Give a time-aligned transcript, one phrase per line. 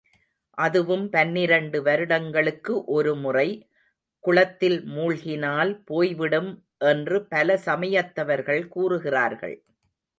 [0.57, 3.47] அதுவும் பனிரண்டு வருடங்களுக்கு ஒருமுறை,
[4.23, 6.51] குளத்தில் மூழ்கினால் போய் விடும்
[6.85, 9.57] என்று பல சமயத்தவர்கள் கூறுகிறார்கள்.